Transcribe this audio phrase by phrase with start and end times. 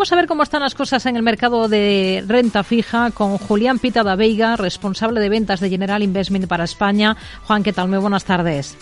[0.00, 3.78] Vamos a ver cómo están las cosas en el mercado de renta fija con Julián
[3.78, 7.18] Pita da Veiga, responsable de ventas de General Investment para España.
[7.44, 7.88] Juan, ¿qué tal?
[7.88, 8.78] Muy buenas tardes.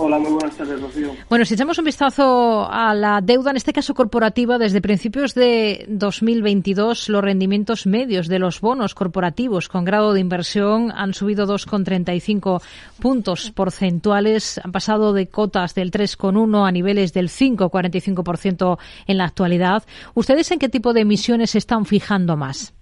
[0.00, 1.10] Hola, muy buenas tardes, Rocío.
[1.28, 5.86] Bueno, si echamos un vistazo a la deuda, en este caso corporativa, desde principios de
[5.88, 12.62] 2022, los rendimientos medios de los bonos corporativos con grado de inversión han subido 2,35
[13.00, 19.82] puntos porcentuales, han pasado de cotas del 3,1 a niveles del 5,45% en la actualidad.
[20.14, 22.72] ¿Ustedes en qué tipo de emisiones se están fijando más?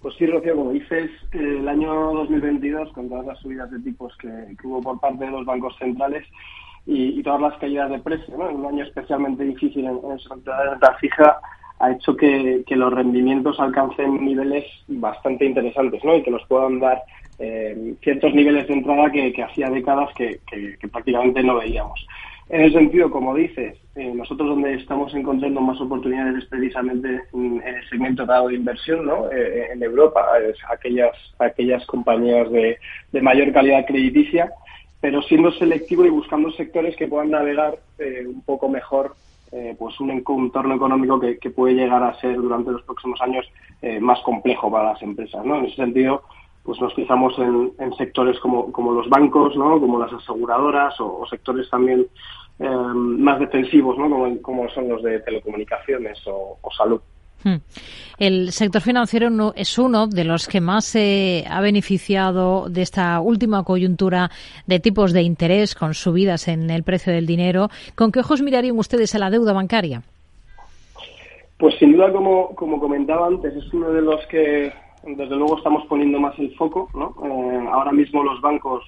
[0.00, 4.56] Pues sí, Rocío, como dices, el año 2022, con todas las subidas de tipos que,
[4.64, 6.26] hubo por parte de los bancos centrales
[6.86, 8.48] y, todas las caídas de precio, ¿no?
[8.48, 11.38] un año especialmente difícil en, en de renta fija,
[11.80, 16.16] ha hecho que, los rendimientos alcancen niveles bastante interesantes ¿no?
[16.16, 17.02] y que nos puedan dar
[17.38, 22.06] eh, ciertos niveles de entrada que, hacía décadas que, que prácticamente no veíamos.
[22.50, 27.62] En ese sentido, como dices, eh, nosotros donde estamos encontrando más oportunidades es precisamente en,
[27.64, 29.30] el segmento dado de inversión, ¿no?
[29.30, 32.76] Eh, en Europa, es aquellas, aquellas compañías de,
[33.22, 34.50] mayor calidad crediticia,
[35.00, 39.14] pero siendo selectivo y buscando sectores que puedan navegar eh, un poco mejor
[39.80, 43.44] pues un entorno económico que, puede llegar a ser durante los próximos años
[44.00, 45.44] más complejo para las empresas.
[45.44, 45.58] ¿no?
[45.58, 46.22] En ese sentido,
[46.70, 49.80] pues nos fijamos en, sectores como, como, los bancos, ¿no?
[49.80, 52.06] como las aseguradoras o sectores también
[52.60, 54.10] Em, más defensivos, ¿no?
[54.42, 57.00] como, son los de telecomunicaciones o, salud.
[57.42, 57.56] Hmm.
[58.18, 63.64] El sector financiero es uno de los que más se ha beneficiado de esta última
[63.64, 64.30] coyuntura
[64.66, 67.70] de tipos de interés con subidas en el precio del dinero.
[67.94, 70.02] ¿Con qué ojos mirarían ustedes a la deuda bancaria?
[71.56, 74.70] Pues sin duda, como, como comentaba antes, es uno de los que
[75.02, 76.88] desde luego estamos poniendo más el foco.
[76.94, 77.14] ¿no?
[77.24, 78.84] Eh, ahora mismo los bancos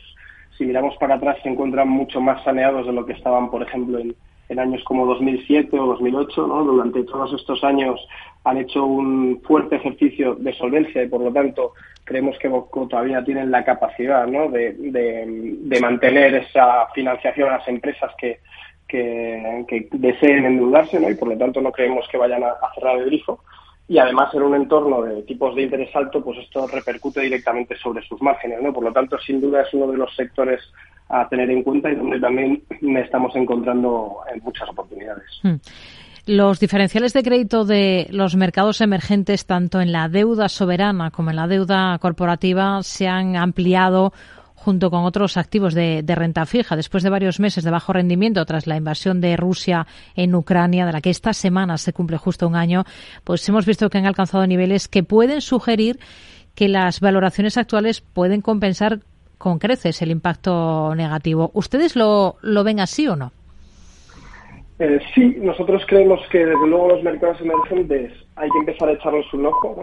[0.57, 3.99] si miramos para atrás, se encuentran mucho más saneados de lo que estaban, por ejemplo,
[3.99, 4.15] en,
[4.59, 6.47] años como 2007 o 2008.
[6.47, 6.65] ¿no?
[6.65, 7.99] Durante todos estos años
[8.45, 11.73] han hecho un fuerte ejercicio de solvencia y, por lo tanto,
[12.05, 12.51] creemos que
[12.91, 14.49] todavía tienen la capacidad ¿no?
[14.51, 18.41] de, mantener esa financiación a las empresas que,
[18.89, 21.09] que, deseen endeudarse ¿no?
[21.09, 23.41] y, por lo tanto, no creemos que vayan a cerrar el grifo
[23.89, 28.03] y además en un entorno de tipos de interés alto, pues esto repercute directamente sobre
[28.07, 28.73] sus márgenes, ¿no?
[28.73, 30.61] Por lo tanto, sin duda es uno de los sectores
[31.09, 32.63] a tener en cuenta y donde también
[32.97, 35.25] estamos encontrando muchas oportunidades.
[35.43, 35.57] Hmm.
[36.25, 41.37] Los diferenciales de crédito de los mercados emergentes, tanto en la deuda soberana como en
[41.37, 44.13] la deuda corporativa, se han ampliado
[44.63, 46.77] junto con otros activos de, renta fija.
[46.77, 50.93] Después de varios meses de bajo rendimiento tras la invasión de Rusia en Ucrania, de
[50.93, 52.85] la que esta semana se cumple justo un año,
[53.25, 55.99] pues hemos visto que han alcanzado niveles que pueden sugerir
[56.55, 59.01] que las valoraciones actuales pueden compensar
[59.37, 61.51] con creces el impacto negativo.
[61.55, 63.33] ¿Ustedes lo, lo ven así o no?
[64.79, 69.31] Eh, sí, nosotros creemos que desde luego los mercados emergentes hay que empezar a echarles
[69.35, 69.77] un ojo,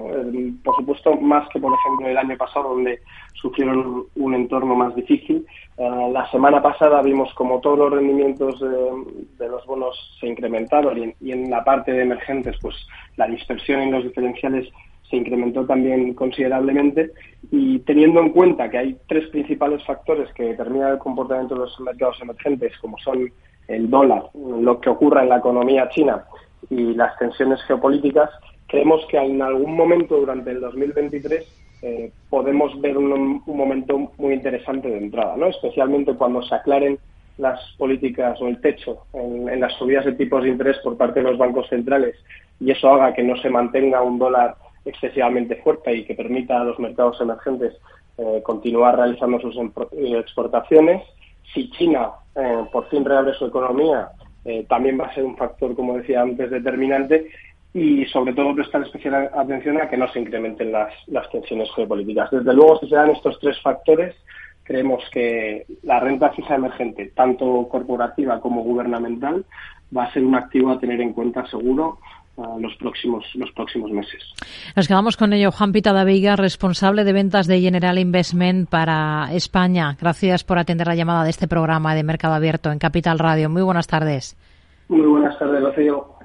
[0.64, 3.00] por supuesto más que por ejemplo el año pasado donde
[3.34, 5.46] sufrieron un entorno más difícil.
[5.78, 11.32] Eh, la semana pasada vimos como todos los rendimientos de, los bonos se incrementaron y,
[11.32, 12.76] en la parte de emergentes pues
[13.16, 14.68] la dispersión en los diferenciales
[15.08, 17.12] se incrementó también considerablemente
[17.52, 21.80] y teniendo en cuenta que hay tres principales factores que determinan el comportamiento de los
[21.80, 23.32] mercados emergentes como son
[23.69, 26.25] el dólar, lo que ocurra en la economía china
[26.69, 28.30] y las tensiones geopolíticas,
[28.68, 34.90] creemos que en algún momento durante el 2023 eh, podemos ver un, momento muy interesante
[34.90, 35.47] de entrada, ¿no?
[35.47, 37.00] especialmente cuando se aclaren
[37.38, 41.29] las políticas o el techo en, las subidas de tipos de interés por parte de
[41.29, 42.16] los bancos centrales
[42.59, 46.66] y eso haga que no se mantenga un dólar excesivamente fuerte y que permita a
[46.66, 47.78] los mercados emergentes
[48.18, 49.56] eh, continuar realizando sus
[49.94, 51.02] exportaciones.
[51.53, 54.10] Si China eh, por fin reabre su economía,
[54.46, 57.30] eh, también va a ser un factor, como decía antes, determinante
[57.74, 62.32] y sobre todo prestar especial atención a que no se incrementen las, las tensiones geopolíticas.
[62.32, 64.16] Desde luego, si se dan estos tres factores,
[64.64, 69.46] creemos que la renta fija emergente, tanto corporativa como gubernamental,
[69.96, 72.00] va a ser un activo a tener en cuenta seguro
[72.60, 74.24] los próximos los próximos meses.
[74.76, 75.52] Nos quedamos con ello.
[75.52, 79.96] Juan Pita Veiga, responsable de ventas de General Investment para España.
[80.00, 83.50] Gracias por atender la llamada de este programa de Mercado Abierto en Capital Radio.
[83.50, 84.38] Muy buenas tardes.
[84.88, 86.19] Muy buenas tardes, Rocío.